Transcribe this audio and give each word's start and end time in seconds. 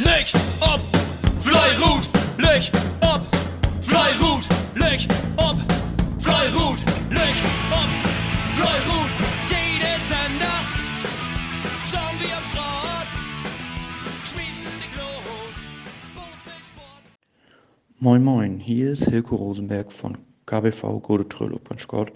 Licht 0.00 0.34
ob, 0.60 0.80
Fleirut, 1.40 2.08
Licht 2.36 2.72
ob, 3.00 3.22
Fleirut, 3.80 4.44
Licht 4.74 5.08
ob, 5.36 5.56
Fleirut, 6.18 6.78
Licht 7.10 7.44
ob, 7.70 7.90
Fleirut. 8.56 9.10
Jede 9.48 9.94
Sender, 10.08 10.58
schauen 11.86 12.16
wir 12.18 12.36
am 12.36 12.44
Schrott, 12.50 13.08
schmieden 14.26 14.74
die 14.82 14.90
Glut. 14.96 15.54
Moin 18.00 18.24
Moin, 18.24 18.58
hier 18.58 18.90
ist 18.90 19.04
Hilko 19.04 19.36
Rosenberg 19.36 19.92
von 19.92 20.18
KBV 20.46 21.02
Godetröll 21.02 21.52
op 21.52 21.72
Scott 21.78 22.12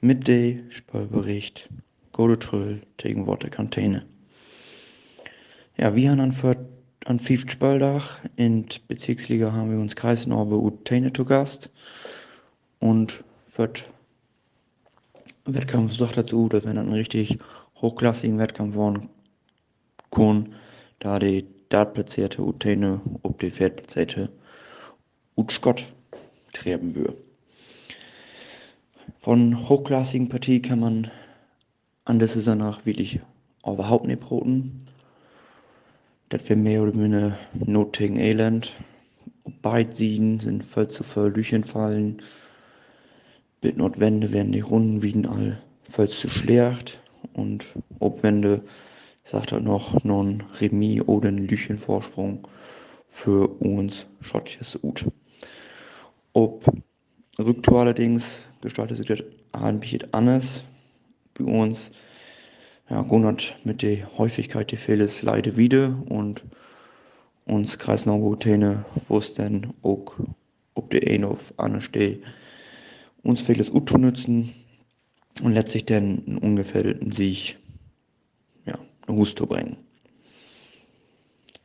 mit 0.00 0.26
de 0.26 0.62
Spöllbericht 0.70 1.68
Godetröll 2.12 2.80
tegen 2.96 3.26
Worte 3.26 3.50
Kantine. 3.50 4.06
Ja, 5.76 5.94
wir 5.94 6.10
haben 6.10 6.32
an, 7.06 7.18
Spöldach 7.50 8.18
in 8.36 8.66
der 8.66 8.78
Bezirksliga 8.88 9.52
haben 9.52 9.70
wir 9.70 9.78
uns 9.78 9.96
Kreisnorbe 9.96 10.56
und 10.56 10.84
Tene 10.84 11.12
zu 11.12 11.24
Gast 11.24 11.70
und 12.78 13.24
für 13.46 13.70
Wettkampf 15.44 15.94
sagt 15.94 16.16
dazu, 16.16 16.48
dass 16.48 16.64
wir 16.64 16.70
einen 16.70 16.92
richtig 16.92 17.38
hochklassigen 17.80 18.38
Wettkampf 18.38 18.76
waren 18.76 19.08
können, 20.10 20.54
da 20.98 21.18
die 21.18 21.46
Dartplatzierte 21.70 22.42
Utene 22.42 23.00
ob 23.22 23.38
die 23.38 23.50
Viertplatzierte 23.50 24.30
Utschgott 25.36 25.92
treiben 26.52 26.94
würde. 26.94 27.14
Von 29.20 29.68
hochklassigen 29.68 30.28
Partie 30.28 30.60
kann 30.60 30.80
man 30.80 31.10
an 32.04 32.18
der 32.18 32.28
Saison 32.28 32.58
nach 32.58 32.86
wirklich 32.86 33.20
überhaupt 33.64 34.06
nicht 34.06 34.20
broten. 34.20 34.89
Das 36.30 36.48
wäre 36.48 36.60
mehr 36.60 36.80
oder 36.84 36.94
minder 36.94 37.36
Not 37.54 38.00
Elend. 38.00 38.72
Beide 39.62 39.92
Siegen 39.92 40.38
sind 40.38 40.64
voll 40.64 40.86
zu 40.86 41.02
voll 41.02 41.32
durchgefallen. 41.32 42.22
Mit 43.60 43.76
Notwende 43.76 44.32
werden 44.32 44.52
die 44.52 44.60
Runden 44.60 45.02
wieder 45.02 45.28
all 45.28 45.60
voll 45.88 46.08
zu 46.08 46.30
schlecht. 46.30 47.00
Und 47.32 47.66
Obwende 47.98 48.62
sagt 49.24 49.50
er 49.50 49.58
noch, 49.58 50.04
non 50.04 50.44
Remis 50.60 51.02
oder 51.02 51.30
ein 51.30 51.48
Lüchenvorsprung 51.48 52.46
für 53.08 53.48
uns 53.48 54.06
Schottjes 54.20 54.78
Ut. 54.84 55.06
Ob 56.32 56.64
Rücktour 57.40 57.80
allerdings 57.80 58.44
gestaltet 58.60 58.98
sich 58.98 59.06
das 59.06 59.24
ein 59.50 59.80
bisschen 59.80 60.14
anders 60.14 60.62
bei 61.34 61.44
uns. 61.44 61.90
Ja, 62.90 63.02
Gunnar 63.02 63.36
mit 63.62 63.82
der 63.82 64.18
Häufigkeit 64.18 64.72
der 64.72 64.78
Fehler 64.78 65.08
leider 65.22 65.56
wieder 65.56 65.96
und 66.08 66.44
uns 67.46 67.78
Kreisnaubotene 67.78 68.84
wussten 69.06 69.72
auch, 69.82 70.18
ob 70.74 70.90
der 70.90 71.08
ein 71.08 71.22
auf 71.22 71.56
einer 71.56 71.80
steht, 71.80 72.24
uns 73.22 73.42
Fehler 73.42 73.62
gut 73.66 73.88
zu 73.88 73.96
nutzen 73.96 74.52
und 75.40 75.52
letztlich 75.52 75.84
dann 75.84 76.24
einen 76.26 76.38
ungefährdeten 76.38 77.12
Sieg, 77.12 77.58
ja, 78.66 78.76
eine 79.06 79.16
Husto 79.16 79.46
bringen. 79.46 79.76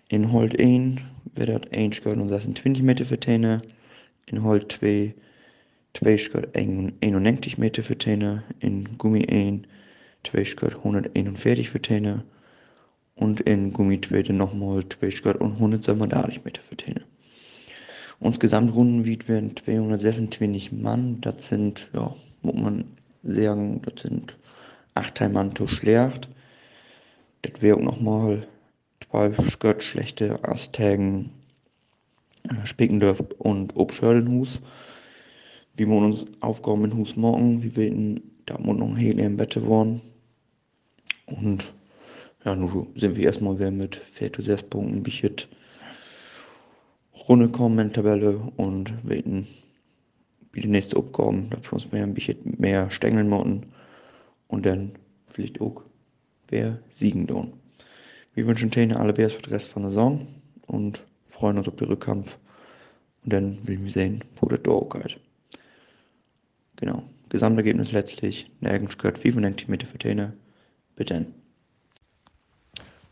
In 0.09 0.31
Holt 0.31 0.59
1 0.59 1.01
wird 1.33 1.49
das 1.49 1.71
1 1.71 2.03
gehört 2.03 2.19
und 2.19 2.29
26 2.29 2.83
Meter 2.83 3.05
verteilen, 3.05 3.63
in 4.27 4.43
Holt 4.43 4.71
2 4.73 5.15
2 5.95 6.15
gehört 6.17 6.55
91 6.55 7.57
Meter 7.57 7.81
verteilen, 7.81 8.43
in 8.59 8.99
Gummi 8.99 9.25
1 9.27 9.65
2 10.25 10.43
gehört 10.55 10.77
141 10.77 11.69
verteilen 11.69 12.23
und 13.15 13.41
in 13.41 13.73
Gummi 13.73 14.01
2 14.01 14.23
dann 14.23 14.37
nochmal 14.37 14.83
2 14.87 15.09
gehört 15.09 15.41
und 15.41 15.53
137 15.53 16.43
Meter 16.43 16.61
verteilen. 16.61 17.03
Insgesamt 18.19 18.73
Rundenwied 18.73 19.27
werden 19.27 19.55
226 19.55 20.71
Mann, 20.71 21.21
das 21.21 21.47
sind, 21.47 21.89
ja, 21.93 22.15
muss 22.41 22.55
man 22.55 22.85
sagen, 23.23 23.81
das 23.81 24.01
sind 24.01 24.37
8 24.93 25.31
Mann 25.31 25.55
zu 25.55 25.67
schlecht. 25.67 26.29
Das 27.41 27.61
wäre 27.61 27.81
nochmal 27.81 28.47
12 29.11 29.49
Skört 29.49 29.83
schlechte 29.83 30.43
Asttägen, 30.43 31.31
äh, 32.43 32.65
Spickendorf 32.65 33.19
und 33.37 33.75
Obschörlenhus. 33.75 34.61
Wie 35.75 35.85
wir 35.85 35.97
uns 35.97 36.25
aufgehoben 36.39 36.85
in 36.85 36.97
Hus 36.97 37.15
morgen, 37.17 37.75
wir 37.75 37.87
in, 37.87 38.21
da 38.45 38.57
muss 38.57 38.77
noch 38.77 38.87
ein 38.87 38.95
Hele 38.95 39.23
im 39.23 39.35
Bett 39.37 39.55
geworden. 39.55 40.01
Und 41.25 41.73
ja, 42.43 42.55
nun 42.55 42.87
sind 42.95 43.15
wir 43.15 43.25
erstmal 43.25 43.57
wieder 43.57 43.71
mit 43.71 43.95
4 44.13 44.33
zu 44.33 44.41
6 44.41 44.63
Punkten 44.63 44.97
ein 44.97 45.03
bisschen 45.03 45.35
Runde 47.27 47.49
kommen 47.49 47.79
in 47.79 47.87
der 47.87 47.93
Tabelle 47.93 48.37
und 48.57 49.07
werden 49.07 49.47
wie 50.51 50.61
die 50.61 50.67
nächste 50.67 50.97
Aufgaben, 50.97 51.49
da 51.49 51.57
muss 51.71 51.91
man 51.91 51.99
ja 51.99 52.07
ein 52.07 52.13
bisschen 52.13 52.37
mehr 52.57 52.89
stängeln 52.89 53.27
machen 53.27 53.65
und 54.47 54.65
dann 54.65 54.91
vielleicht 55.27 55.59
auch 55.59 55.81
wer 56.47 56.79
siegen 56.89 57.27
tun. 57.27 57.53
Wir 58.35 58.47
wünschen 58.47 58.71
Ihnen 58.71 58.93
alle 58.93 59.13
Bärs 59.13 59.33
für 59.33 59.41
den 59.41 59.53
Rest 59.53 59.69
von 59.69 59.81
der 59.83 59.91
Saison 59.91 60.27
und 60.67 61.05
freuen 61.25 61.57
uns 61.57 61.67
auf 61.67 61.75
den 61.75 61.87
Rückkampf. 61.87 62.37
Und 63.23 63.33
dann 63.33 63.67
will 63.67 63.83
wir 63.83 63.91
sehen, 63.91 64.23
wo 64.35 64.47
der 64.47 64.61
Tor 64.61 64.87
geht. 64.89 65.19
Genau. 66.75 67.03
Gesamtergebnis 67.29 67.91
letztlich, 67.91 68.49
nirgends 68.61 68.97
gehört 68.97 69.17
95 69.17 69.67
Meter 69.67 69.87
für 69.87 69.97
Täne. 69.97 70.33
Bitte. 70.95 71.25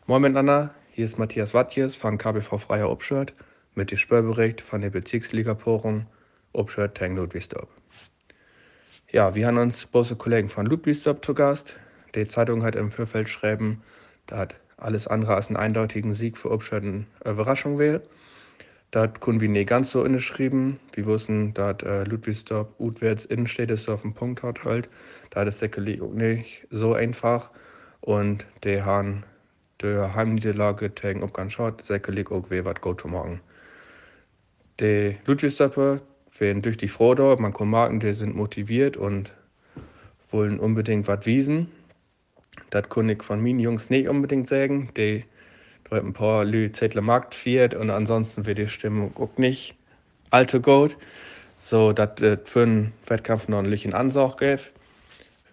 Moin 0.06 0.22
miteinander, 0.22 0.74
hier 0.92 1.04
ist 1.04 1.18
Matthias 1.18 1.52
Wattjes 1.52 1.94
von 1.94 2.16
KBV 2.16 2.56
Freier 2.56 2.90
Obschirt 2.90 3.34
mit 3.74 3.90
dem 3.90 3.98
Spörbericht 3.98 4.62
von 4.62 4.80
der 4.80 4.88
Bezirksliga-Porung 4.88 6.06
Obschirt 6.54 6.96
Tang 6.96 7.14
Ludwigsdorp. 7.14 7.68
Ja, 9.12 9.34
wir 9.34 9.46
haben 9.46 9.58
uns 9.58 9.90
große 9.90 10.16
Kollegen 10.16 10.48
von 10.48 10.64
Ludwigsdorp 10.64 11.22
zu 11.22 11.34
Gast. 11.34 11.74
Die 12.14 12.26
Zeitung 12.26 12.62
hat 12.62 12.74
im 12.74 12.90
Vorfeld 12.90 13.28
schreiben, 13.28 13.82
da 14.28 14.38
hat 14.38 14.54
alles 14.78 15.06
andere 15.06 15.34
als 15.34 15.48
einen 15.48 15.58
eindeutigen 15.58 16.14
Sieg 16.14 16.38
für 16.38 16.50
Obschirt 16.50 16.84
eine 16.84 17.04
Überraschung 17.22 17.78
wäre. 17.78 18.02
Da 18.92 19.12
wir 19.26 19.48
nicht 19.48 19.68
ganz 19.68 19.90
so 19.90 20.04
inneschrieben. 20.04 20.80
Wir 20.92 21.04
wussten, 21.04 21.52
dass 21.52 21.82
äh, 21.82 22.04
Ludwigsdorp 22.04 22.80
utwärts 22.80 23.26
Innenstädte 23.26 23.76
so 23.76 23.92
auf 23.92 24.02
den 24.02 24.14
Punkt 24.14 24.42
hat 24.42 24.64
halt. 24.64 24.88
Da 25.30 25.42
ist 25.42 25.58
sicherlich 25.58 26.00
auch 26.00 26.12
nicht 26.12 26.66
so 26.70 26.94
einfach. 26.94 27.50
Und 28.04 28.44
die 28.64 28.82
haben 28.82 29.24
die 29.80 29.96
Heimniederlage 29.96 30.90
gegen 30.90 31.22
Obganschott 31.22 31.82
sicherlich 31.82 32.30
auch 32.30 32.50
wie 32.50 32.62
was 32.62 32.78
gut 32.82 33.02
machen. 33.06 33.40
Die 34.78 35.16
Ludwigsdorper 35.24 36.02
werden 36.38 36.60
durch 36.60 36.76
die 36.76 36.88
Frohdorf, 36.88 37.40
man 37.40 37.54
kann 37.54 37.70
merken, 37.70 38.00
die 38.00 38.12
sind 38.12 38.36
motiviert 38.36 38.98
und 38.98 39.32
wollen 40.30 40.60
unbedingt 40.60 41.08
was 41.08 41.24
wiesen. 41.24 41.70
Das 42.68 42.90
kann 42.90 43.08
ich 43.08 43.22
von 43.22 43.42
meinen 43.42 43.60
Jungs 43.60 43.88
nicht 43.88 44.06
unbedingt 44.06 44.48
sagen. 44.48 44.90
Die 44.98 45.24
da 45.88 45.96
ein 45.96 46.12
paar 46.12 46.44
Lü 46.44 46.70
Zettel 46.72 47.00
Markt 47.00 47.34
fährt 47.34 47.74
und 47.74 47.88
ansonsten 47.88 48.44
wird 48.44 48.58
die 48.58 48.68
Stimmung 48.68 49.16
auch 49.16 49.38
nicht 49.38 49.74
allzu 50.28 50.60
gut. 50.60 50.98
So, 51.60 51.94
dass 51.94 52.20
es 52.20 52.40
für 52.44 52.66
den 52.66 52.92
Wettkampf 53.06 53.48
noch 53.48 53.60
ein 53.60 53.70
bisschen 53.70 53.94
Ansauch 53.94 54.36
gibt. 54.36 54.73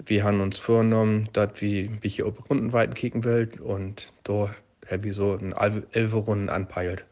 Wir 0.05 0.23
haben 0.23 0.41
uns 0.41 0.57
vorgenommen, 0.57 1.29
dass 1.33 1.61
wir 1.61 1.83
ein 1.83 1.99
bisschen 1.99 2.27
auf 2.27 2.49
Rundenweiten 2.49 2.93
kicken 2.95 3.23
wollen 3.23 3.51
und 3.59 4.11
da 4.23 4.53
haben 4.89 5.03
wir 5.03 5.13
so 5.13 5.33
ein 5.33 5.53
elf 5.91 6.13
Runden 6.13 6.49
anpeilt. 6.49 7.05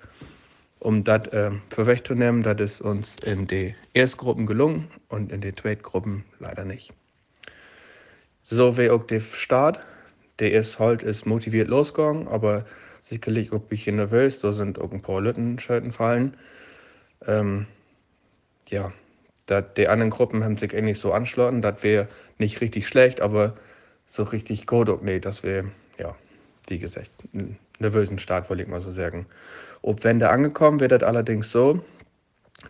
Um 0.80 1.04
das 1.04 1.28
äh, 1.28 1.52
vorwegzunehmen, 1.70 2.42
das 2.42 2.60
ist 2.60 2.82
uns 2.82 3.18
in 3.26 3.48
den 3.48 3.76
Erstgruppen 3.94 4.46
gelungen 4.46 4.88
und 5.10 5.32
in 5.32 5.42
den 5.42 5.56
Zweitgruppen 5.56 6.24
leider 6.40 6.64
nicht. 6.64 6.94
So 8.44 8.78
wie 8.78 8.90
auch 8.90 9.04
der 9.04 9.20
Start. 9.20 9.86
Der 10.40 10.54
ist 10.54 10.80
halt 10.80 11.04
ist 11.04 11.26
motiviert 11.26 11.68
losgegangen, 11.68 12.30
aber 12.30 12.66
sicherlich 13.02 13.52
auch 13.52 13.62
ein 13.62 13.68
bisschen 13.68 13.98
nervös. 13.98 14.40
Da 14.40 14.54
sind 14.54 14.80
auch 14.80 14.92
ein 14.92 15.02
paar 15.02 15.22
Lüttenschalten 15.22 15.92
fallen. 15.92 16.38
Ähm, 17.28 17.68
ja, 18.70 18.94
dat, 19.52 19.78
die 19.78 19.88
anderen 19.88 20.10
Gruppen 20.10 20.44
haben 20.44 20.58
sich 20.58 20.76
eigentlich 20.76 21.00
so 21.00 21.14
anschlossen. 21.14 21.62
Das 21.62 21.84
wäre 21.84 22.08
nicht 22.38 22.62
richtig 22.62 22.88
schlecht, 22.88 23.22
aber 23.22 23.56
so 24.08 24.24
richtig 24.24 24.68
gut 24.68 24.90
auch 24.90 25.02
nicht. 25.02 25.26
Das 25.26 25.44
wäre, 25.44 25.66
ja, 25.98 26.16
wie 26.68 26.80
gesagt, 26.80 27.12
einen 27.34 27.58
nervösen 27.80 28.20
Start, 28.20 28.50
wollte 28.50 28.64
ich 28.64 28.70
mal 28.70 28.82
so 28.82 28.92
sagen. 28.92 29.26
Ob 29.82 30.04
wenn 30.04 30.22
angekommen 30.22 30.80
wird, 30.80 30.92
das 30.92 31.04
allerdings 31.04 31.52
so, 31.52 31.82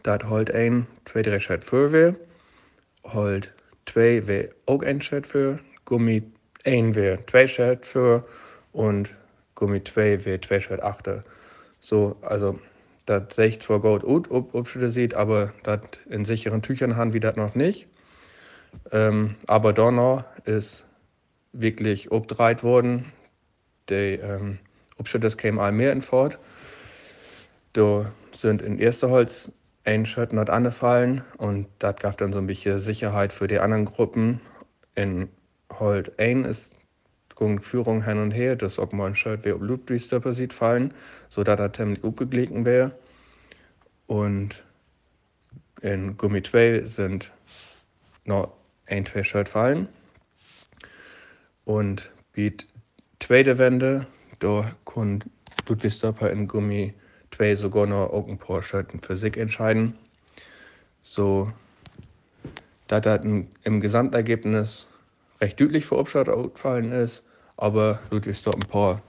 dass 0.04 0.24
halt 0.24 0.52
ein, 0.52 0.88
zwei, 1.06 1.22
drei 1.22 1.40
Schritt 1.40 1.64
für 1.64 1.92
wäre, 1.92 2.16
halt 3.06 3.52
zwei 3.86 4.28
wäre 4.28 4.50
auch 4.66 4.84
ein 4.84 5.02
Schritt 5.02 5.26
für, 5.26 5.60
Gummi 5.86 6.24
ein 6.66 6.94
wäre 6.96 7.26
zwei 7.26 7.48
Schritt 7.48 7.88
für 7.88 8.26
und 8.72 9.10
Gummi 9.60 9.84
2 9.84 10.24
wäre 10.24 10.40
2 10.40 10.60
Schritt 10.62 10.82
8. 10.82 11.24
So, 11.82 12.16
also 12.22 12.58
das 13.10 13.38
ich 13.38 13.60
zwar 13.60 13.80
gut 13.80 14.04
gut, 14.04 14.30
ob, 14.30 14.54
sieht, 14.90 15.14
aber 15.16 15.52
das 15.64 15.82
in 16.10 16.26
sicheren 16.26 16.62
Tüchern 16.62 16.96
haben 16.96 17.14
wir 17.14 17.20
das 17.20 17.36
noch 17.36 17.56
nicht. 17.56 17.88
Ähm, 18.92 19.36
aber 19.48 19.74
Donner 19.74 20.26
ist 20.46 20.86
wirklich 21.52 22.12
obdreit 22.12 22.64
worden. 22.64 23.12
Die 23.90 24.20
ähm, 24.22 24.60
Obschütters 24.98 25.38
kämen 25.38 25.60
all 25.60 25.72
mehr 25.72 25.92
in 25.92 26.02
Fort. 26.02 26.38
Da 27.74 28.12
sind 28.32 28.62
in 28.62 28.78
erster 28.78 29.10
Holz 29.10 29.52
ein 29.86 30.06
Schritt 30.06 30.34
not 30.34 30.50
angefallen 30.50 31.24
und 31.38 31.68
das 31.80 31.96
gab 31.96 32.18
dann 32.18 32.34
so 32.34 32.40
ein 32.40 32.48
bisschen 32.48 32.80
Sicherheit 32.80 33.34
für 33.34 33.48
die 33.48 33.60
anderen 33.60 33.86
Gruppen. 33.86 34.40
In 34.94 35.30
Holt 35.80 36.20
1 36.20 36.48
ist 36.48 36.74
die 37.40 37.60
Führung 37.60 38.04
hin 38.04 38.20
und 38.20 38.32
her, 38.32 38.56
das 38.56 38.80
auch 38.80 39.16
Schritt 39.16 39.46
wie 39.46 39.52
ob 39.52 39.62
Ludwigsdörper 39.62 40.34
sieht 40.34 40.54
fallen, 40.54 40.94
sodass 41.30 41.60
er 41.60 41.74
ziemlich 41.74 42.02
gut 42.02 42.18
geglitten 42.18 42.66
wäre. 42.66 42.92
Und 44.08 44.64
in 45.82 46.18
Gummi 46.18 46.44
2 46.44 46.84
sind 46.86 47.32
noch 48.26 48.54
ein, 48.88 49.06
zwei 49.06 49.24
Schritt 49.24 49.50
fallen. 49.50 49.88
Und 51.66 52.12
wie 52.34 52.56
zweite 53.20 53.58
Wende, 53.58 54.08
da 54.40 54.72
kann 54.86 55.24
Ludwigsdörper 55.68 56.32
in 56.32 56.48
Gummi 56.48 56.94
2 57.32 57.56
sogar 57.56 57.86
noch 57.86 58.10
auch 58.12 58.28
ein 58.28 58.38
paar 58.38 58.64
Schritte 58.64 58.98
für 59.02 59.16
sich 59.16 59.38
entscheiden. 59.38 59.98
So, 61.02 61.52
dass 62.88 63.04
das 63.04 63.22
im 63.24 63.82
Gesamtergebnis 63.82 64.88
recht 65.40 65.60
deutlich 65.60 65.86
für 65.86 65.98
Obstadt 65.98 66.28
ausgefallen 66.28 66.92
ist, 66.92 67.24
aber 67.60 68.00
Ludwigsdorf 68.10 68.56
ein 68.56 68.70
paar 68.70 69.02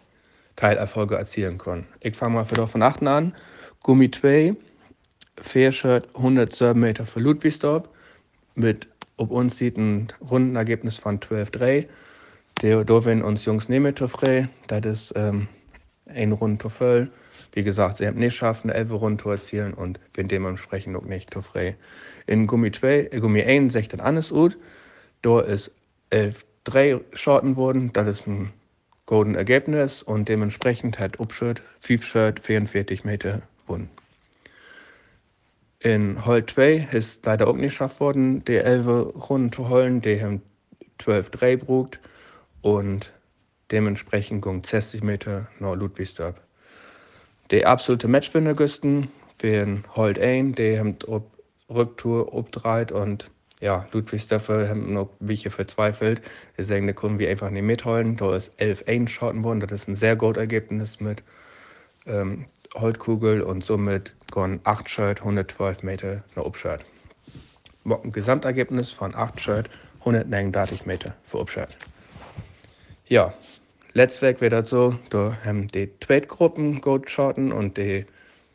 Teilerfolge 0.57 1.17
erzielen 1.17 1.57
kann. 1.59 1.87
Ich 2.01 2.17
fange 2.17 2.35
mal 2.35 2.45
von 2.45 2.83
achten 2.83 3.09
an. 3.09 3.35
Gummi 3.83 4.11
2, 4.11 4.55
Fairshirt 5.41 6.09
107 6.15 6.79
Meter 6.79 7.07
für 7.07 7.21
Ludwigsdorf 7.21 7.89
mit, 8.57 8.89
ob 9.17 9.31
uns 9.31 9.57
sieht, 9.57 9.79
ein 9.79 10.09
Rundenergebnis 10.29 10.99
von 10.99 11.21
12,3. 11.21 11.87
Der 12.63 12.85
dürfen 12.85 13.23
uns 13.23 13.45
Jungs 13.45 13.69
nehmen, 13.69 13.97
frei. 13.97 14.49
Das 14.67 14.85
ist 14.85 15.13
ähm, 15.17 15.49
ein 16.07 16.33
Rund 16.33 16.63
voll. 16.63 17.11
Wie 17.53 17.63
gesagt, 17.63 17.97
sie 17.97 18.07
haben 18.07 18.19
nicht 18.19 18.35
geschafft, 18.35 18.65
eine 18.65 18.75
11 18.75 18.93
Runde 18.93 19.23
zu 19.23 19.31
erzielen 19.31 19.75
und 19.75 19.99
bin 20.13 20.29
dementsprechend 20.29 20.97
auch 20.97 21.05
nicht 21.05 21.35
frei. 21.35 21.77
In 22.27 22.47
Gummi 22.47 22.71
2, 22.71 23.09
äh, 23.13 23.21
Gummi 23.21 23.43
1 23.43 23.73
sehe 23.73 23.83
ich 23.83 23.89
dann 23.89 24.01
alles 24.01 24.31
gut. 24.31 24.59
Da 25.23 25.41
ist 25.41 25.71
11 26.11 26.45
drei 26.65 27.01
Shorten 27.13 27.57
wurden. 27.57 27.93
Das 27.93 28.09
ist 28.09 28.27
ein 28.27 28.53
golden 29.07 29.35
Ergebnis 29.35 30.03
und 30.03 30.29
dementsprechend 30.29 30.99
hat 30.99 31.19
Upshirt, 31.19 31.63
5 31.81 32.05
Shirt 32.05 32.41
44 32.41 33.05
Meter 33.05 33.43
gewonnen. 33.67 33.91
In 35.81 36.27
Hall 36.27 36.45
2 36.45 36.89
ist 36.93 37.25
leider 37.25 37.49
auch 37.49 37.57
nicht 37.57 37.71
geschafft 37.71 38.01
worden, 38.01 38.45
die 38.45 38.57
11 38.57 38.87
Runden 39.31 39.53
zu 39.53 39.69
holen. 39.69 40.03
Die 40.03 40.23
haben 40.23 40.43
12 41.03 41.31
3 41.31 41.57
brugt 41.57 41.99
und 42.61 43.13
dementsprechend 43.71 44.43
ging 44.43 44.63
60 44.63 45.03
Meter 45.03 45.49
nach 45.59 45.75
Ludwigsdorf. 45.75 46.35
Die 47.51 47.65
absolute 47.65 48.09
Matchwinner 48.09 48.55
güsten 48.55 49.09
wären 49.41 49.85
Holt 49.97 50.19
1, 50.19 50.57
die 50.57 50.79
haben 50.79 50.97
Rücktour 51.69 52.35
obdreit 52.35 52.93
und 52.93 53.31
ja, 53.61 53.87
Ludwigsdorf 53.93 54.49
haben 54.49 54.95
noch 54.95 55.11
welche 55.21 55.51
verzweifelt. 55.51 56.23
Wir 56.57 56.65
sagen, 56.65 56.87
da 56.87 56.93
können 56.93 57.19
wir 57.19 57.29
einfach 57.29 57.51
nicht 57.51 57.63
mitholen. 57.63 58.17
Da 58.17 58.35
ist 58.35 58.53
11 58.57 58.85
einschotten 58.87 59.45
worden. 59.45 59.61
Das 59.61 59.83
ist 59.83 59.89
ein 59.89 59.95
sehr 59.95 60.17
gutes 60.17 60.41
Ergebnis 60.41 60.99
mit 61.01 61.23
ähm, 62.07 62.47
Holtkugel 62.75 63.43
und 63.43 63.65
somit 63.65 64.15
gehen 64.33 64.61
8 64.65 64.89
Shirt 64.89 65.21
112 65.21 65.83
Meter 65.83 66.25
nach 66.37 66.45
Upshirt. 66.45 66.85
Ein 67.85 68.13
Gesamtergebnis 68.13 68.93
von 68.93 69.15
8 69.15 69.41
Shirt 69.41 69.71
139 70.01 70.87
Meter 70.87 71.15
für 71.25 71.39
Upshirt. 71.39 71.77
Ja, 73.07 73.35
letztweg 73.93 74.41
wird 74.41 74.53
das 74.53 74.71
so, 74.71 74.97
da 75.11 75.37
haben 75.45 75.69
die 75.69 75.91
Zweitgruppen 76.01 76.81
gut 76.81 77.11
schotten 77.11 77.53
und 77.53 77.77
die 77.77 78.07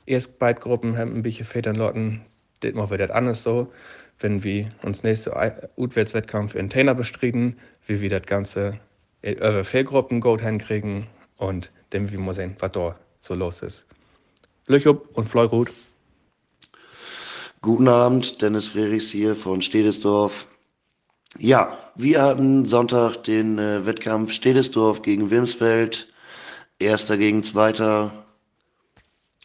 Erstbeitgruppen 0.06 0.98
haben 0.98 1.14
ein 1.16 1.24
bisschen 1.24 1.46
Federn 1.46 1.76
lotten. 1.76 2.22
Das 2.62 2.74
wird 2.74 3.02
das 3.02 3.12
anders 3.12 3.44
so 3.44 3.72
wenn 4.20 4.44
wir 4.44 4.70
uns 4.84 5.04
nächste 5.04 5.32
Utwärtswettkampf 5.78 6.56
in 6.56 6.70
Trainer 6.70 6.96
bestriden, 6.96 7.58
wie 7.88 8.02
wir 8.02 8.10
das 8.10 8.26
Ganze 8.26 8.80
über 9.22 9.64
Fehlgruppen 9.66 10.22
gut 10.22 10.42
hinkriegen 10.42 11.08
und 11.38 11.72
dann 11.90 12.12
wir 12.12 12.20
mal 12.20 12.34
sehen, 12.34 12.56
was 12.60 12.72
da 12.72 12.96
so 13.20 13.34
los 13.34 13.62
ist. 13.62 13.86
Löchup 14.68 15.10
und 15.14 15.28
Fleurut. 15.28 15.72
Guten 17.62 17.88
Abend, 17.88 18.42
Dennis 18.42 18.68
Frerichs 18.68 19.10
hier 19.10 19.36
von 19.36 19.62
Stedesdorf. 19.62 20.48
Ja, 21.38 21.78
wir 21.96 22.22
hatten 22.22 22.66
Sonntag 22.66 23.24
den 23.24 23.58
äh, 23.58 23.86
Wettkampf 23.86 24.32
Stedesdorf 24.32 25.02
gegen 25.02 25.30
Wilmsfeld. 25.32 26.08
Erster 26.80 27.18
gegen 27.18 27.44
Zweiter. 27.44 28.12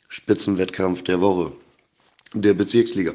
Spitzenwettkampf 0.09 1.03
der 1.03 1.21
Woche 1.21 1.53
der 2.35 2.55
Bezirksliga. 2.55 3.13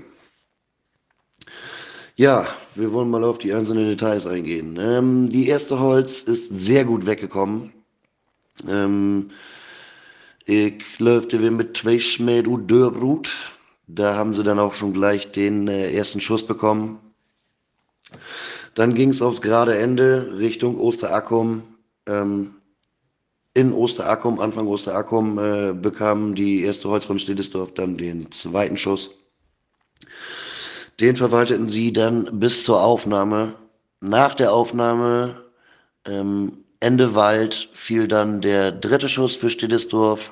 Ja, 2.18 2.48
wir 2.76 2.94
wollen 2.94 3.10
mal 3.10 3.26
auf 3.26 3.40
die 3.40 3.54
einzelnen 3.54 3.90
Details 3.90 4.26
eingehen. 4.26 4.78
Ähm, 4.80 5.28
die 5.28 5.50
erste 5.50 5.82
Holz 5.82 6.22
ist 6.22 6.48
sehr 6.48 6.86
gut 6.86 7.06
weggekommen. 7.06 7.74
Ähm, 8.66 9.32
ich 10.46 10.98
läufte 11.00 11.40
mit 11.52 11.76
zwei 11.76 12.00
Schmädu 12.00 12.58
Dörbrut. 12.58 13.36
Da 13.88 14.16
haben 14.16 14.34
sie 14.34 14.44
dann 14.44 14.60
auch 14.60 14.76
schon 14.76 14.94
gleich 14.94 15.34
den 15.34 15.68
äh, 15.68 15.92
ersten 15.92 16.22
Schuss 16.22 16.48
bekommen. 16.48 17.00
Dann 18.76 18.94
ging 18.94 19.10
es 19.10 19.22
aufs 19.22 19.42
gerade 19.42 19.78
Ende 19.78 20.38
Richtung 20.38 20.80
Osterakkum. 20.80 21.64
Ähm, 22.08 22.56
in 23.54 23.74
Osterakkum, 23.74 24.40
Anfang 24.40 24.68
Osterakkum, 24.68 25.38
äh, 25.38 25.74
bekam 25.74 26.34
die 26.34 26.62
erste 26.64 26.90
Holz 26.90 27.04
von 27.04 27.20
Stedesdorf 27.20 27.74
dann 27.74 27.98
den 27.98 28.32
zweiten 28.32 28.78
Schuss. 28.78 29.12
Den 31.00 31.16
verwalteten 31.16 31.70
sie 31.70 31.92
dann 31.92 32.40
bis 32.40 32.64
zur 32.64 32.82
Aufnahme. 32.82 33.54
Nach 34.00 34.34
der 34.34 34.54
Aufnahme, 34.54 35.44
ähm, 36.06 36.64
Ende 36.80 37.16
Wald, 37.16 37.70
fiel 37.74 38.08
dann 38.08 38.42
der 38.42 38.72
dritte 38.72 39.10
Schuss 39.10 39.36
für 39.36 39.50
Stillesdorf. 39.50 40.32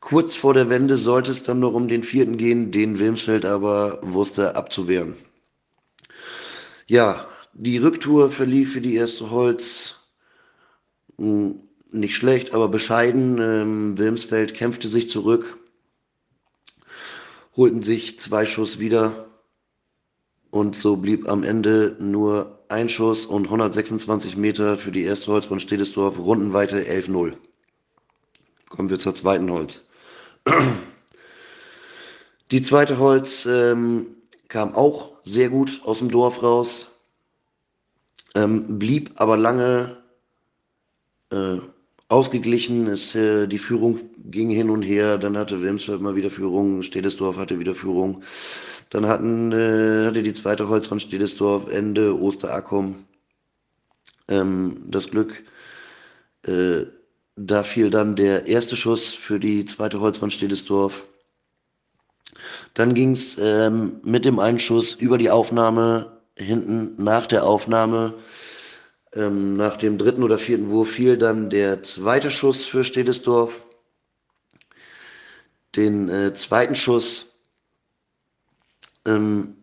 Kurz 0.00 0.36
vor 0.36 0.54
der 0.54 0.70
Wende 0.70 0.96
sollte 0.96 1.30
es 1.30 1.42
dann 1.42 1.60
noch 1.60 1.74
um 1.74 1.88
den 1.88 2.02
vierten 2.02 2.36
gehen, 2.36 2.70
den 2.70 2.98
Wilmsfeld 2.98 3.44
aber 3.44 3.98
wusste 4.02 4.56
abzuwehren. 4.56 5.16
Ja, 6.86 7.24
die 7.52 7.78
Rücktour 7.78 8.30
verlief 8.30 8.72
für 8.72 8.80
die 8.80 8.94
erste 8.94 9.30
Holz 9.30 9.96
hm, 11.18 11.62
nicht 11.90 12.14
schlecht, 12.14 12.54
aber 12.54 12.68
bescheiden. 12.68 13.38
Ähm, 13.38 13.98
Wilmsfeld 13.98 14.54
kämpfte 14.54 14.88
sich 14.88 15.08
zurück, 15.08 15.58
holten 17.56 17.82
sich 17.82 18.18
zwei 18.18 18.46
Schuss 18.46 18.78
wieder 18.78 19.27
und 20.50 20.76
so 20.76 20.96
blieb 20.96 21.28
am 21.28 21.42
Ende 21.42 21.96
nur 21.98 22.58
ein 22.68 22.88
Schuss 22.88 23.26
und 23.26 23.44
126 23.44 24.36
Meter 24.36 24.76
für 24.76 24.92
die 24.92 25.04
erste 25.04 25.32
Holz 25.32 25.46
von 25.46 25.60
Stedesdorf, 25.60 26.18
Rundenweite 26.18 26.82
11-0. 26.82 27.34
Kommen 28.68 28.90
wir 28.90 28.98
zur 28.98 29.14
zweiten 29.14 29.50
Holz. 29.50 29.86
Die 32.50 32.62
zweite 32.62 32.98
Holz 32.98 33.44
ähm, 33.44 34.06
kam 34.48 34.74
auch 34.74 35.12
sehr 35.22 35.50
gut 35.50 35.82
aus 35.84 35.98
dem 35.98 36.10
Dorf 36.10 36.42
raus, 36.42 36.92
ähm, 38.34 38.78
blieb 38.78 39.12
aber 39.16 39.36
lange 39.36 39.98
äh, 41.30 41.58
ausgeglichen. 42.08 42.86
Es, 42.86 43.14
äh, 43.14 43.46
die 43.46 43.58
Führung 43.58 44.00
ging 44.24 44.50
hin 44.50 44.70
und 44.70 44.82
her, 44.82 45.18
dann 45.18 45.36
hatte 45.36 45.62
Wilmsfeld 45.62 46.00
mal 46.00 46.16
wieder 46.16 46.30
Führung, 46.30 46.82
Stedesdorf 46.82 47.36
hatte 47.36 47.60
wieder 47.60 47.74
Führung. 47.74 48.22
Dann 48.90 49.06
hatten, 49.06 49.52
äh, 49.52 50.06
hatte 50.06 50.22
die 50.22 50.32
zweite 50.32 50.68
Holz 50.68 50.86
von 50.86 51.00
Stedesdorf 51.00 51.70
Ende 51.70 52.18
Osterakkum 52.20 53.04
ähm, 54.28 54.82
das 54.86 55.10
Glück. 55.10 55.42
Äh, 56.46 56.86
da 57.36 57.62
fiel 57.62 57.90
dann 57.90 58.16
der 58.16 58.46
erste 58.46 58.76
Schuss 58.76 59.14
für 59.14 59.38
die 59.38 59.64
zweite 59.64 60.00
Holz 60.00 60.18
von 60.18 60.30
Stedesdorf. 60.30 61.06
Dann 62.74 62.94
ging 62.94 63.12
es 63.12 63.38
ähm, 63.40 64.00
mit 64.02 64.24
dem 64.24 64.38
Einschuss 64.38 64.94
über 64.94 65.18
die 65.18 65.30
Aufnahme 65.30 66.18
hinten 66.36 67.02
nach 67.02 67.26
der 67.26 67.44
Aufnahme. 67.44 68.14
Ähm, 69.14 69.54
nach 69.54 69.76
dem 69.76 69.96
dritten 69.98 70.22
oder 70.22 70.38
vierten 70.38 70.68
Wurf 70.68 70.90
fiel 70.90 71.16
dann 71.16 71.50
der 71.50 71.82
zweite 71.82 72.30
Schuss 72.30 72.64
für 72.64 72.84
Stedesdorf. 72.84 73.60
Den 75.76 76.08
äh, 76.08 76.34
zweiten 76.34 76.76
Schuss 76.76 77.34
ähm, 79.06 79.56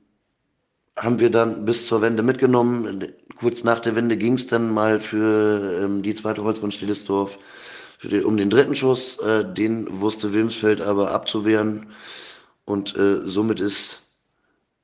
haben 0.98 1.20
wir 1.20 1.30
dann 1.30 1.66
bis 1.66 1.88
zur 1.88 2.02
Wende 2.02 2.24
mitgenommen. 2.24 3.14
Kurz 3.38 3.64
nach 3.64 3.80
der 3.80 3.96
Wende 3.96 4.18
ging 4.18 4.34
es 4.34 4.48
dann 4.48 4.72
mal 4.74 5.00
für 5.00 5.84
ähm, 5.84 6.02
die 6.02 6.16
zweite 6.16 6.44
Holzbahn 6.44 6.72
Stillesdorf 6.72 7.38
den, 8.04 8.26
um 8.26 8.38
den 8.38 8.50
dritten 8.50 8.76
Schuss. 8.76 9.20
Äh, 9.20 9.54
den 9.54 10.02
wusste 10.02 10.34
Wilmsfeld 10.34 10.82
aber 10.82 11.12
abzuwehren. 11.12 11.88
Und 12.66 12.96
äh, 12.96 13.22
somit 13.26 13.60
ist 13.60 14.05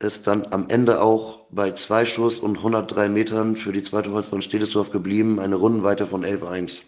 es 0.04 0.24
dann 0.24 0.48
am 0.52 0.68
Ende 0.70 1.02
auch 1.02 1.46
bei 1.52 1.72
zwei 1.72 2.06
Schuss 2.06 2.40
und 2.40 2.58
103 2.58 3.10
Metern 3.10 3.56
für 3.56 3.72
die 3.72 3.84
zweite 3.84 4.12
Holzbahn 4.12 4.42
Stedesdorf 4.42 4.92
geblieben. 4.92 5.40
Eine 5.40 5.56
Rundenweite 5.56 6.06
von 6.06 6.26
11,1. 6.26 6.82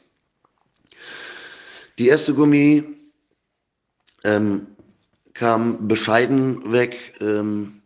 Die 1.99 2.07
erste 2.07 2.33
Gummi 2.33 2.83
Ähm, 4.23 4.67
kam 5.33 5.87
bescheiden 5.87 6.71
weg 6.71 7.15
ähm, 7.19 7.81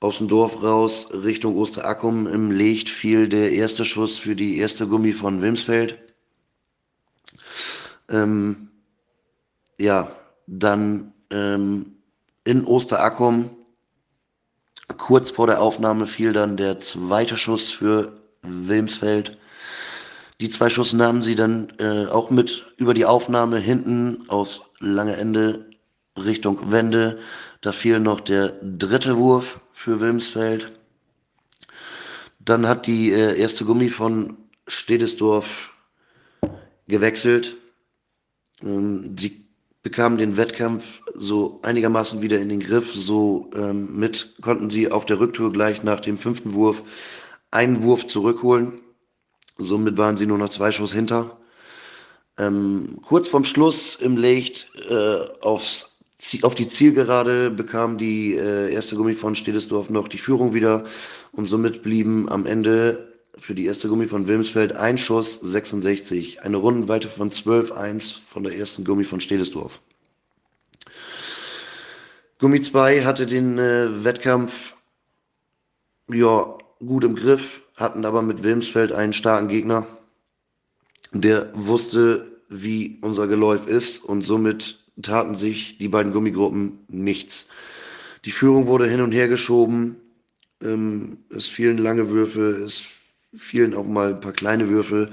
aus 0.00 0.18
dem 0.18 0.28
Dorf 0.28 0.62
raus 0.62 1.08
Richtung 1.12 1.56
Osterackum. 1.56 2.26
Im 2.26 2.50
Licht 2.50 2.88
fiel 2.88 3.28
der 3.28 3.52
erste 3.52 3.84
Schuss 3.84 4.18
für 4.18 4.36
die 4.36 4.58
erste 4.58 4.86
Gummi 4.86 5.12
von 5.12 5.40
Wilmsfeld. 5.40 5.98
Ähm, 8.08 8.68
ja, 9.78 10.10
dann 10.46 11.12
ähm, 11.30 11.96
in 12.44 12.64
Osterackum, 12.64 13.50
kurz 15.00 15.30
vor 15.30 15.46
der 15.46 15.60
Aufnahme, 15.60 16.06
fiel 16.06 16.32
dann 16.32 16.56
der 16.56 16.78
zweite 16.78 17.36
Schuss 17.36 17.72
für 17.72 18.12
Wilmsfeld. 18.42 19.38
Die 20.40 20.50
zwei 20.50 20.70
Schuss 20.70 20.92
nahmen 20.92 21.22
sie 21.22 21.34
dann 21.34 21.72
äh, 21.78 22.06
auch 22.06 22.30
mit 22.30 22.66
über 22.76 22.94
die 22.94 23.06
Aufnahme 23.06 23.58
hinten 23.58 24.28
aus 24.28 24.60
lange 24.78 25.16
Ende 25.16 25.70
Richtung 26.16 26.70
Wende. 26.70 27.18
Da 27.62 27.72
fiel 27.72 27.98
noch 27.98 28.20
der 28.20 28.52
dritte 28.62 29.16
Wurf 29.16 29.60
für 29.72 30.00
Wilmsfeld. 30.00 30.70
Dann 32.38 32.68
hat 32.68 32.86
die 32.86 33.10
äh, 33.10 33.38
erste 33.38 33.64
Gummi 33.64 33.88
von 33.88 34.36
Stedesdorf 34.66 35.72
gewechselt. 36.88 37.56
Ähm, 38.62 39.16
sie 39.16 39.49
bekamen 39.82 40.18
den 40.18 40.36
Wettkampf 40.36 41.00
so 41.14 41.60
einigermaßen 41.62 42.22
wieder 42.22 42.38
in 42.38 42.48
den 42.48 42.60
Griff. 42.60 42.92
So 42.92 43.50
ähm, 43.54 43.98
mit 43.98 44.34
konnten 44.42 44.70
sie 44.70 44.90
auf 44.90 45.06
der 45.06 45.20
Rücktour 45.20 45.52
gleich 45.52 45.82
nach 45.82 46.00
dem 46.00 46.18
fünften 46.18 46.52
Wurf 46.54 46.82
einen 47.50 47.82
Wurf 47.82 48.06
zurückholen. 48.06 48.80
Somit 49.58 49.98
waren 49.98 50.16
sie 50.16 50.26
nur 50.26 50.38
noch 50.38 50.50
zwei 50.50 50.72
Schuss 50.72 50.92
hinter. 50.92 51.38
Ähm, 52.38 52.98
kurz 53.02 53.28
vorm 53.28 53.44
Schluss 53.44 53.96
im 53.96 54.16
Licht 54.16 54.70
äh, 54.88 55.18
aufs 55.40 55.86
auf 56.42 56.54
die 56.54 56.68
Zielgerade 56.68 57.50
bekam 57.50 57.96
die 57.96 58.34
äh, 58.34 58.70
erste 58.72 58.94
Gummi 58.94 59.14
von 59.14 59.34
Stedesdorf 59.34 59.88
noch 59.88 60.06
die 60.06 60.18
Führung 60.18 60.52
wieder 60.52 60.84
und 61.32 61.46
somit 61.46 61.82
blieben 61.82 62.28
am 62.28 62.44
Ende 62.44 63.09
für 63.38 63.54
die 63.54 63.66
erste 63.66 63.88
Gummi 63.88 64.06
von 64.06 64.26
Wilmsfeld 64.26 64.76
ein 64.76 64.98
Schuss 64.98 65.40
66, 65.40 66.42
eine 66.42 66.56
Rundenweite 66.56 67.08
von 67.08 67.30
12-1 67.30 68.18
von 68.18 68.44
der 68.44 68.56
ersten 68.56 68.84
Gummi 68.84 69.04
von 69.04 69.20
Stedesdorf. 69.20 69.80
Gummi 72.38 72.60
2 72.60 73.02
hatte 73.04 73.26
den 73.26 73.58
äh, 73.58 74.04
Wettkampf 74.04 74.74
ja, 76.08 76.58
gut 76.84 77.04
im 77.04 77.14
Griff, 77.14 77.62
hatten 77.76 78.04
aber 78.04 78.22
mit 78.22 78.42
Wilmsfeld 78.42 78.92
einen 78.92 79.12
starken 79.12 79.48
Gegner, 79.48 79.86
der 81.12 81.50
wusste, 81.54 82.40
wie 82.48 82.98
unser 83.02 83.28
Geläuf 83.28 83.66
ist 83.66 84.02
und 84.04 84.22
somit 84.22 84.80
taten 85.02 85.36
sich 85.36 85.78
die 85.78 85.88
beiden 85.88 86.12
Gummigruppen 86.12 86.80
nichts. 86.88 87.48
Die 88.24 88.32
Führung 88.32 88.66
wurde 88.66 88.88
hin 88.88 89.00
und 89.00 89.12
her 89.12 89.28
geschoben. 89.28 89.96
Ähm, 90.62 91.18
es 91.30 91.46
fielen 91.46 91.78
lange 91.78 92.10
Würfe, 92.10 92.42
es 92.42 92.82
fielen 93.36 93.74
auch 93.74 93.86
mal 93.86 94.14
ein 94.14 94.20
paar 94.20 94.32
kleine 94.32 94.68
Würfe. 94.68 95.10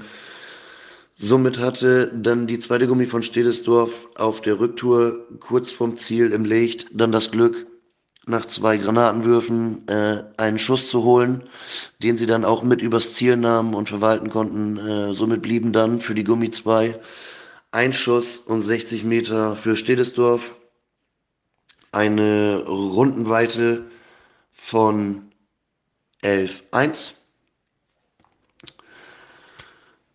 Somit 1.14 1.58
hatte 1.58 2.12
dann 2.14 2.46
die 2.46 2.58
zweite 2.58 2.86
Gummi 2.86 3.06
von 3.06 3.22
Stedesdorf 3.22 4.08
auf 4.16 4.40
der 4.40 4.60
Rücktour 4.60 5.26
kurz 5.40 5.72
vorm 5.72 5.96
Ziel 5.96 6.32
im 6.32 6.44
Licht 6.44 6.88
dann 6.92 7.12
das 7.12 7.30
Glück, 7.30 7.66
nach 8.26 8.44
zwei 8.44 8.76
Granatenwürfen 8.76 9.88
äh, 9.88 10.22
einen 10.36 10.58
Schuss 10.58 10.90
zu 10.90 11.02
holen, 11.02 11.44
den 12.02 12.18
sie 12.18 12.26
dann 12.26 12.44
auch 12.44 12.62
mit 12.62 12.82
übers 12.82 13.14
Ziel 13.14 13.36
nahmen 13.36 13.74
und 13.74 13.88
verwalten 13.88 14.30
konnten. 14.30 14.76
Äh, 14.78 15.14
somit 15.14 15.42
blieben 15.42 15.72
dann 15.72 16.00
für 16.00 16.14
die 16.14 16.24
Gummi 16.24 16.50
2 16.50 17.00
ein 17.70 17.92
Schuss 17.92 18.38
und 18.38 18.62
60 18.62 19.04
Meter 19.04 19.56
für 19.56 19.76
Stedesdorf. 19.76 20.54
Eine 21.90 22.64
Rundenweite 22.66 23.86
von 24.52 25.32
11,1. 26.22 27.17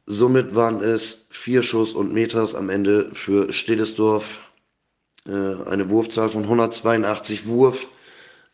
Somit 0.05 0.53
waren 0.53 0.81
es 0.81 1.25
vier 1.29 1.63
Schuss 1.63 1.93
und 1.93 2.13
Meters 2.13 2.55
am 2.55 2.69
Ende 2.69 3.10
für 3.13 3.53
Stedesdorf. 3.53 4.41
Äh, 5.25 5.31
eine 5.31 5.89
Wurfzahl 5.89 6.29
von 6.29 6.43
182 6.43 7.48
Wurf 7.48 7.88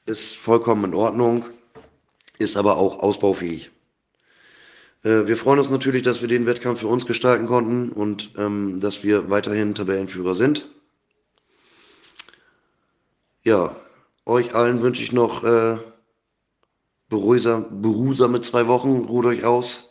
ist 0.05 0.35
vollkommen 0.35 0.85
in 0.85 0.93
Ordnung, 0.93 1.45
ist 2.37 2.55
aber 2.55 2.77
auch 2.77 2.99
ausbaufähig. 2.99 3.71
Äh, 5.03 5.25
wir 5.25 5.37
freuen 5.37 5.59
uns 5.59 5.71
natürlich, 5.71 6.03
dass 6.03 6.21
wir 6.21 6.27
den 6.27 6.45
Wettkampf 6.45 6.81
für 6.81 6.87
uns 6.87 7.07
gestalten 7.07 7.47
konnten 7.47 7.89
und 7.89 8.31
ähm, 8.37 8.79
dass 8.79 9.03
wir 9.03 9.29
weiterhin 9.29 9.73
Tabellenführer 9.73 10.35
sind. 10.35 10.67
Ja, 13.43 13.75
euch 14.25 14.53
allen 14.53 14.81
wünsche 14.81 15.01
ich 15.01 15.11
noch 15.11 15.43
äh, 15.43 15.77
beruhsam, 17.07 17.81
beruhsame 17.81 18.41
zwei 18.41 18.67
Wochen. 18.67 19.05
Ruht 19.05 19.25
euch 19.25 19.45
aus. 19.45 19.88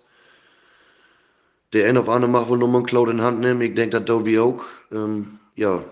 Der 1.75 1.87
End 1.87 1.98
of 1.98 2.08
Arne 2.08 2.28
macht 2.28 2.48
wohl 2.48 2.56
nochmal 2.56 2.80
einen 2.80 2.87
Cloud 2.87 3.10
in 3.10 3.20
Hand 3.20 3.40
nehmen. 3.40 3.60
Ich 3.60 3.75
denke, 3.75 3.98
das 3.98 4.06
dauert 4.06 4.25
wie 4.25 4.38
auch. 4.38 4.64
Ähm, 4.90 5.38
ja, 5.54 5.84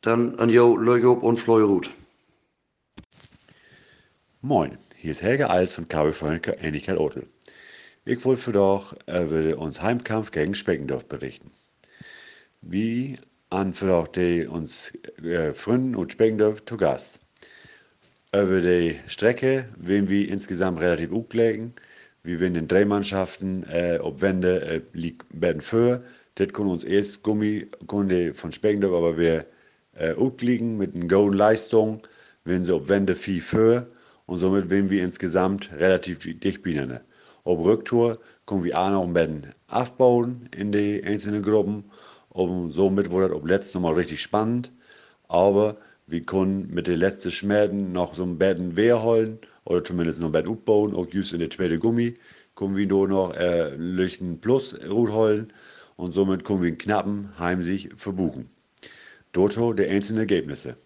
dann 0.00 0.38
an 0.38 0.48
Jo, 0.48 0.74
Leujob 0.74 1.22
und 1.22 1.38
Floy 1.38 1.62
Ruth. 1.62 1.90
Moin, 4.40 4.78
hier 4.96 5.10
ist 5.10 5.20
Helge 5.20 5.50
Als 5.50 5.74
von 5.74 5.86
Kabel 5.86 6.12
für 6.12 6.40
Ähnlichkeit 6.62 6.98
Otel. 6.98 7.26
Ich 8.06 8.24
wollte 8.24 8.40
für 8.40 8.52
doch 8.52 8.94
über 9.06 9.58
uns 9.58 9.82
Heimkampf 9.82 10.30
gegen 10.30 10.54
Speckendorf 10.54 11.04
berichten. 11.04 11.50
Wie 12.62 13.18
an 13.50 13.74
für 13.74 13.88
doch 13.88 14.08
die 14.08 14.46
uns 14.46 14.94
äh, 15.22 15.52
Fründen 15.52 15.94
und 15.94 16.10
Speckendorf 16.10 16.64
zu 16.64 16.78
Gast. 16.78 17.20
Über 18.34 18.62
die 18.62 18.98
Strecke 19.06 19.68
werden 19.76 20.08
wir 20.08 20.30
insgesamt 20.30 20.80
relativ 20.80 21.10
gut 21.10 21.34
legen. 21.34 21.74
Wir 22.28 22.40
werden 22.40 22.56
in 22.56 22.68
drei 22.68 22.84
Mannschaften 22.84 23.62
äh, 23.70 23.98
ob 24.02 24.20
Wände 24.20 24.60
äh, 24.60 25.12
werden 25.30 25.62
für. 25.62 26.04
Das 26.34 26.48
können 26.48 26.68
uns 26.68 26.84
erst 26.84 27.22
Gummikunde 27.22 28.34
von 28.34 28.52
Speckendorf, 28.52 28.92
aber 28.92 29.16
wir 29.16 29.46
äh, 29.94 30.12
liegen 30.42 30.76
mit 30.76 30.94
einer 30.94 31.06
guten 31.06 31.38
Leistung, 31.38 32.02
wenn 32.44 32.62
sie 32.62 32.74
ob 32.74 32.86
Wände 32.90 33.14
viel 33.14 33.40
für 33.40 33.90
und 34.26 34.36
somit 34.36 34.68
werden 34.68 34.90
wir 34.90 35.02
insgesamt 35.02 35.70
relativ 35.72 36.18
dicht 36.18 36.60
binnen. 36.60 37.00
Op 37.44 37.64
Rücktour 37.64 38.18
können 38.44 38.62
wir 38.62 38.78
auch 38.78 38.90
noch 38.90 39.04
ein 39.04 39.14
bisschen 39.14 39.54
aufbauen 39.68 40.50
in 40.54 40.70
die 40.70 41.02
einzelnen 41.02 41.42
Gruppen. 41.42 41.84
Und 42.28 42.68
somit 42.72 43.10
wurde 43.10 43.28
das 43.28 43.38
ob 43.38 43.48
letztes 43.48 43.72
nochmal 43.72 43.94
richtig 43.94 44.20
spannend. 44.20 44.70
Aber 45.28 45.78
wir 46.06 46.20
können 46.20 46.68
mit 46.74 46.88
den 46.88 46.98
letzten 46.98 47.30
Schmerzen 47.30 47.92
noch 47.92 48.14
so 48.14 48.24
ein 48.24 48.36
bisschen 48.36 48.76
Wehr 48.76 49.02
holen 49.02 49.38
oder 49.68 49.84
zumindest 49.84 50.20
noch 50.20 50.28
ein 50.28 50.32
bisschen 50.32 50.48
aufbauen. 50.48 50.94
Auch 50.94 51.06
just 51.12 51.34
in 51.34 51.40
der 51.40 51.50
zweiten 51.50 51.78
Gummi 51.78 52.16
können 52.56 52.76
wir 52.76 52.86
nur 52.86 53.06
noch 53.06 53.34
äh, 53.36 53.74
Lüchten 53.76 54.40
Plus 54.40 54.74
gut 54.88 55.12
holen 55.12 55.52
und 55.96 56.12
somit 56.12 56.44
können 56.44 56.62
wir 56.62 56.68
einen 56.68 56.78
knappen 56.78 57.38
Heimsieg 57.38 57.92
verbuchen. 57.96 58.48
Dort 59.32 59.56
die 59.78 59.86
einzelnen 59.86 60.20
Ergebnisse. 60.20 60.76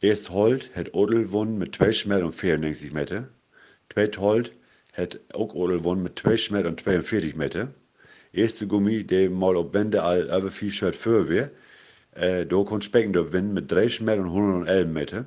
Erst 0.00 0.30
Holt 0.30 0.74
hat 0.74 0.94
Odel 0.94 1.26
gewonnen 1.26 1.58
mit 1.58 1.76
2 1.76 1.92
Schmerz 1.92 2.24
und 2.24 2.32
94 2.32 2.92
Meter. 2.92 3.28
Zweit 3.88 4.18
Holt 4.18 4.52
hat 4.94 5.20
auch 5.32 5.54
gewonnen 5.54 6.02
mit 6.02 6.18
2 6.18 6.30
Meter 6.50 6.68
und 6.68 6.80
42 6.80 7.36
Meter. 7.36 7.72
Erste 8.32 8.66
Gummi, 8.66 9.04
der 9.04 9.30
mal 9.30 9.56
op 9.56 9.70
Bände 9.70 10.02
al 10.02 10.28
over 10.28 10.50
4 10.50 10.72
Schritt 10.72 10.96
für 10.96 11.28
wir. 11.28 11.52
Äh, 12.14 12.46
da 12.46 12.64
konnte 12.64 12.84
Speckendorf 12.84 13.32
winnen 13.32 13.54
mit 13.54 13.70
3 13.70 13.82
Meter 14.00 14.22
und 14.22 14.26
111 14.26 14.88
Meter. 14.88 15.26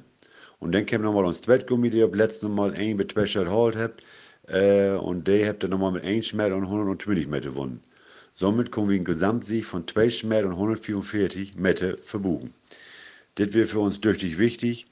Und 0.59 0.73
dann 0.73 0.85
kam 0.85 1.01
nochmal 1.01 1.25
uns 1.25 1.41
zweite 1.41 1.65
Gummi, 1.65 1.89
der 1.89 2.05
op 2.05 2.15
letzten 2.15 2.53
Mal 2.53 2.73
ein 2.73 2.95
mit 2.95 3.11
2 3.11 3.25
Schritt 3.25 3.45
geholt 3.45 3.75
hat. 3.75 3.93
Äh, 4.47 4.93
und 4.93 5.27
der 5.27 5.49
hat 5.49 5.63
dann 5.63 5.71
nochmal 5.71 5.91
mit 5.91 6.03
1 6.03 6.33
Meter 6.33 6.55
und 6.55 6.63
120 6.63 7.27
Meter 7.27 7.49
gewonnen. 7.49 7.81
Somit 8.33 8.71
können 8.71 8.89
wir 8.89 8.95
einen 8.95 9.05
Gesamtsieg 9.05 9.65
von 9.65 9.87
2 9.87 10.27
Meter 10.27 10.47
und 10.47 10.53
144 10.53 11.55
Meter 11.55 11.97
verbuchen. 11.97 12.53
Das 13.35 13.53
wäre 13.53 13.65
für 13.65 13.79
uns 13.79 13.99
durch 14.01 14.37
wichtig. 14.37 14.85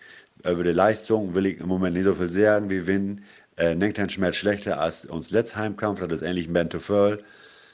Über 0.45 0.63
die 0.63 0.71
Leistung 0.71 1.35
will 1.35 1.45
ich 1.45 1.59
im 1.59 1.67
Moment 1.67 1.95
nicht 1.95 2.05
so 2.05 2.13
viel 2.13 2.29
sagen. 2.29 2.69
Wir 2.69 2.87
winnen 2.87 3.23
äh, 3.57 3.75
Nengtan 3.75 4.09
schmeckt 4.09 4.35
schlechter 4.35 4.79
als 4.79 5.05
uns 5.05 5.31
letzter 5.31 5.59
Heimkampf, 5.59 5.99
das 5.99 6.21
ist 6.21 6.27
ähnlich 6.27 6.49
ein 6.49 6.69
to 6.69 6.79
Föll. 6.79 7.23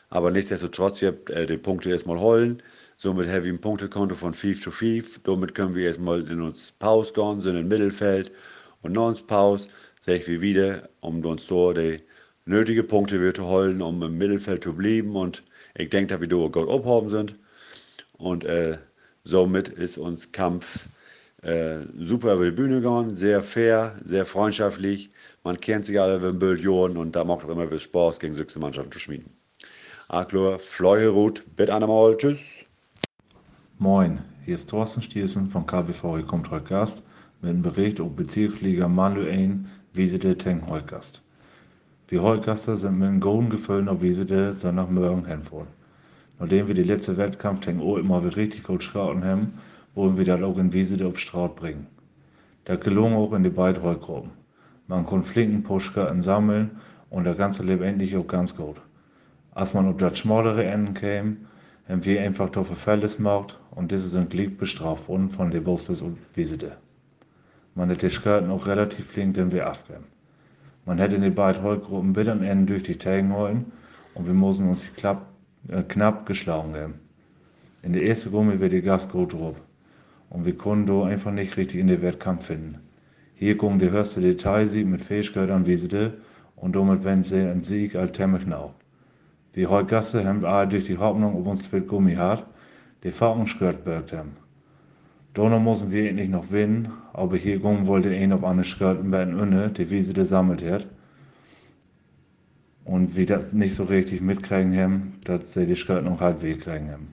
Aber 0.09 0.31
nichtsdestotrotz, 0.31 1.01
wir 1.01 1.15
äh, 1.29 1.45
die 1.45 1.57
Punkte 1.57 1.89
erstmal 1.89 2.19
holen. 2.19 2.61
Somit 3.01 3.29
haben 3.29 3.45
wir 3.45 3.53
ein 3.53 3.61
Punktekonto 3.61 4.13
von 4.13 4.33
5 4.33 4.61
zu 4.61 4.71
5. 4.71 5.21
Damit 5.23 5.55
können 5.55 5.73
wir 5.73 5.87
erstmal 5.87 6.19
in 6.29 6.41
uns 6.41 6.73
Pause 6.73 7.13
gehen, 7.13 7.39
sind 7.39 7.55
im 7.55 7.69
Mittelfeld. 7.69 8.29
Und 8.81 8.91
nach 8.91 9.07
uns 9.07 9.21
Pause 9.21 9.69
sehe 10.01 10.17
ich 10.17 10.41
wieder, 10.41 10.89
um 10.99 11.23
uns 11.23 11.47
dort 11.47 11.77
die 11.77 11.99
nötigen 12.43 12.85
Punkte 12.85 13.21
wieder 13.21 13.33
zu 13.33 13.45
holen, 13.45 13.81
um 13.81 14.03
im 14.03 14.17
Mittelfeld 14.17 14.65
zu 14.65 14.73
bleiben. 14.73 15.15
Und 15.15 15.43
ich 15.75 15.89
denke, 15.89 16.07
dass 16.07 16.19
wir 16.19 16.27
dort 16.27 16.51
gut 16.51 16.67
abhaben 16.67 17.09
sind. 17.09 17.39
Und 18.17 18.43
äh, 18.43 18.77
somit 19.23 19.69
ist 19.69 19.97
uns 19.97 20.33
Kampf 20.33 20.89
äh, 21.41 21.77
super 21.97 22.33
über 22.33 22.43
die 22.43 22.51
Bühne 22.51 22.81
gegangen, 22.81 23.15
sehr 23.15 23.41
fair, 23.41 23.97
sehr 24.03 24.25
freundschaftlich. 24.25 25.09
Man 25.45 25.57
kennt 25.61 25.85
sich 25.85 26.01
alle 26.01 26.17
über 26.17 26.33
Billionen 26.33 26.97
und 26.97 27.15
da 27.15 27.23
macht 27.23 27.45
auch 27.45 27.49
immer 27.49 27.69
viel 27.69 27.79
Spaß, 27.79 28.19
gegen 28.19 28.35
solche 28.35 28.59
Mannschaften 28.59 28.91
zu 28.91 28.99
schmieden. 28.99 29.31
Aklor, 30.09 30.59
Fleuherut, 30.59 31.45
bitte 31.55 31.73
einmal, 31.73 32.17
tschüss. 32.17 32.65
Moin, 33.81 34.19
Hier 34.43 34.55
ist 34.55 34.71
Thorsten 34.71 35.01
Stiersen 35.01 35.47
von 35.47 35.65
KBV 35.65 36.27
kommt 36.27 36.51
heute 36.51 36.65
Gast 36.65 37.01
mit 37.41 37.49
einem 37.49 37.61
Bericht 37.61 37.99
über 37.99 38.09
Bezirksliga 38.09 38.89
Malu 38.89 39.25
1 39.25 39.69
Wiesede 39.93 40.37
Teng 40.37 40.67
Holgast. 40.67 41.21
Wir 42.09 42.21
Holgaster 42.21 42.75
sind 42.75 42.99
mit 42.99 43.07
einem 43.07 43.21
Golden 43.21 43.49
gefüllt 43.49 43.87
auf 43.87 44.01
Wiesede 44.01 44.51
so 44.51 44.73
nach 44.73 44.89
Morgen 44.89 45.25
hinfahren. 45.25 45.69
Nachdem 46.39 46.67
wir 46.67 46.75
die 46.75 46.83
letzte 46.83 47.15
Wettkampf 47.15 47.61
Teng 47.61 47.79
O 47.79 47.95
immer 47.95 48.21
wieder 48.21 48.35
richtig 48.35 48.63
gut 48.63 48.83
schauen 48.83 49.23
haben, 49.23 49.53
wollen 49.95 50.17
wir 50.17 50.25
das 50.25 50.41
auch 50.41 50.57
in 50.57 50.73
Wiesede 50.73 51.07
auf 51.07 51.17
Straat 51.17 51.55
bringen. 51.55 51.87
Das 52.65 52.81
gelungen 52.81 53.15
auch 53.15 53.31
in 53.31 53.45
die 53.45 53.49
beiden 53.49 53.81
Rollgruppen. 53.81 54.31
Man 54.87 55.05
konnte 55.05 55.29
flinken 55.29 55.63
Pushkarten 55.63 56.21
sammeln 56.21 56.71
und 57.09 57.23
der 57.23 57.35
ganze 57.35 57.63
lief 57.63 57.79
endlich 57.79 58.17
auch 58.17 58.27
ganz 58.27 58.57
gut. 58.57 58.75
Als 59.51 59.73
man 59.73 59.87
auf 59.87 59.95
das 59.95 60.19
schmallere 60.19 60.65
Enden 60.65 60.93
kam, 60.95 61.37
haben 61.89 62.05
wir 62.05 62.21
einfach 62.21 62.49
dafür 62.49 62.75
Fälles 62.75 63.17
gemacht 63.17 63.59
und 63.71 63.91
diese 63.91 64.07
sind 64.07 64.33
lieb 64.33 64.59
bestraft 64.59 65.09
worden 65.09 65.29
von 65.29 65.49
den 65.49 65.63
Bosses 65.63 66.03
und 66.03 66.17
Wiesede. 66.35 66.77
Man 67.73 67.89
hat 67.89 68.03
die 68.03 68.09
Skirten 68.09 68.51
auch 68.51 68.67
relativ 68.67 69.07
flink 69.07 69.33
den 69.33 69.51
wir 69.51 69.67
abgeben. 69.67 70.05
Man 70.85 70.99
hätte 70.99 71.15
in 71.15 71.23
die 71.23 71.29
beiden 71.31 71.63
Rollgruppen 71.63 72.13
bitte 72.13 72.31
am 72.31 72.43
Ende 72.43 72.73
durch 72.73 72.83
die 72.83 72.97
Tagen 72.97 73.33
holen 73.33 73.71
und 74.13 74.27
wir 74.27 74.33
mussten 74.33 74.69
uns 74.69 74.85
klapp, 74.95 75.25
äh, 75.67 75.81
knapp 75.81 76.25
geschlagen 76.25 76.75
haben. 76.75 76.93
In 77.81 77.93
der 77.93 78.03
ersten 78.03 78.31
Gruppe 78.31 78.59
wird 78.59 78.73
die 78.73 78.81
Gast 78.81 79.11
gut 79.11 79.33
drauf 79.33 79.55
und 80.29 80.45
wir 80.45 80.55
konnten 80.55 80.85
da 80.87 81.05
einfach 81.05 81.31
nicht 81.31 81.57
richtig 81.57 81.79
in 81.79 81.87
den 81.87 82.01
Wettkampf 82.01 82.45
finden. 82.47 82.79
Hier 83.33 83.57
kommen 83.57 83.79
die 83.79 83.89
höchste 83.89 84.21
Detailsieg 84.21 84.85
mit 84.85 85.01
Fähigkeiten 85.01 85.65
wie 85.65 85.75
sie 85.75 85.87
de 85.87 86.11
und 86.55 86.75
damit 86.75 87.03
wenn 87.03 87.23
sie 87.23 87.41
ein 87.41 87.61
Sieg 87.61 87.95
als 87.95 88.11
Temmelknau. 88.11 88.75
Die 89.55 89.65
Heugasse 89.67 90.23
hem 90.23 90.45
ARD 90.45 90.87
die 90.87 90.97
Hoffnung, 90.97 91.35
ob 91.35 91.47
uns 91.47 91.71
wird 91.71 91.87
Gummi 91.87 92.15
hat. 92.15 92.45
Die 93.03 93.11
Fahrung 93.11 93.47
skört 93.47 93.83
bergt 93.83 94.11
hem. 94.11 94.33
Donner 95.33 95.59
müssen 95.59 95.91
wir 95.91 96.09
endlich 96.09 96.29
noch 96.29 96.51
winnen, 96.51 96.89
aber 97.13 97.37
hier 97.37 97.59
kommen 97.59 97.87
wollte 97.87 98.13
ihn 98.13 98.33
auf 98.33 98.43
eine 98.43 98.63
skört 98.63 99.03
in 99.03 99.13
ein 99.13 99.33
Önne, 99.33 99.69
die 99.69 99.89
Wiese 99.89 100.13
gesammelt 100.13 100.59
sammelt 100.59 100.83
hat. 100.83 100.87
Und 102.85 103.15
wie 103.15 103.25
das 103.25 103.53
nicht 103.53 103.75
so 103.75 103.83
richtig 103.83 104.21
mitkriegen 104.21 104.77
haben, 104.77 105.13
dass 105.23 105.53
sie 105.53 105.65
die 105.65 105.75
Skört 105.75 106.05
noch 106.05 106.21
halt 106.21 106.41
wegkriegen 106.41 106.91
haben. 106.91 107.07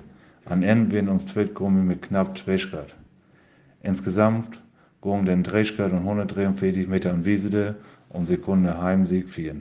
An 0.45 0.63
Ende 0.63 0.93
werden 0.93 1.09
uns 1.09 1.27
zweit 1.27 1.55
Gummi 1.55 1.83
mit 1.83 2.03
knapp 2.03 2.37
zwei 2.37 2.59
Skört. 2.59 2.95
Insgesamt 3.83 4.63
gingen 5.01 5.27
den 5.27 5.43
3 5.43 5.65
Skört 5.65 5.93
und 5.93 5.99
143 5.99 6.89
Meter 6.89 7.13
an 7.13 7.25
Wiese, 7.25 7.77
um 8.09 8.27
Sekunde 8.27 8.83
Heimsieg 8.83 9.29
4. 9.29 9.57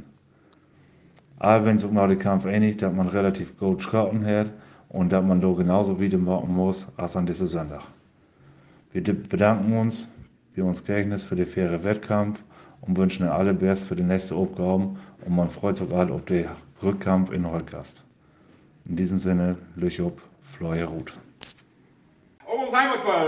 Aber 1.37 1.65
wenn 1.65 1.75
es 1.75 1.83
um 1.83 1.95
den 1.95 2.19
Kampf 2.19 2.45
ähnlich, 2.45 2.77
dass 2.77 2.93
man 2.93 3.09
relativ 3.09 3.57
gut 3.57 3.83
Schrauben 3.83 4.25
hat 4.25 4.51
und 4.89 5.11
dass 5.11 5.23
man 5.23 5.41
da 5.41 5.51
genauso 5.51 5.99
wieder 5.99 6.17
machen 6.17 6.55
muss, 6.55 6.87
als 6.97 7.15
an 7.15 7.25
diesem 7.25 7.47
Sonntag. 7.47 7.81
Wir 8.91 9.03
bedanken 9.03 9.77
uns 9.77 10.09
bei 10.55 10.63
uns 10.63 10.85
Gegnis 10.85 11.23
für 11.23 11.35
den 11.35 11.45
fairen 11.45 11.83
Wettkampf 11.83 12.43
und 12.81 12.95
wünschen 12.95 13.27
alle 13.27 13.53
Best 13.53 13.87
für 13.87 13.95
die 13.95 14.03
nächste 14.03 14.35
Aufgaben 14.35 14.97
und 15.25 15.35
man 15.35 15.49
freut 15.49 15.75
sich 15.75 15.91
alle 15.91 16.13
auf 16.13 16.23
den 16.25 16.45
Rückkampf 16.81 17.31
in 17.31 17.49
Holgast. 17.49 18.03
In 18.85 18.95
diesem 18.95 19.19
Sinne, 19.19 19.57
Lüchob, 19.75 20.21
Floy 20.41 20.83
Ruth. 20.83 21.17
Almost 22.47 22.73
Ruth! 22.73 23.25